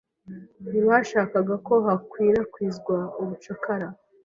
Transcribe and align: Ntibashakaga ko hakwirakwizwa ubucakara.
Ntibashakaga 0.69 1.55
ko 1.67 1.73
hakwirakwizwa 1.85 2.97
ubucakara. 3.21 3.87